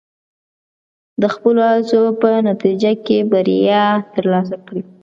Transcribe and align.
د 1.21 1.23
خپلو 1.33 1.61
هڅو 1.71 2.01
په 2.21 2.29
نتیجه 2.49 2.91
کې 3.05 3.17
بریا 3.31 3.83
ترلاسه 4.13 4.55
کړئ. 4.65 4.81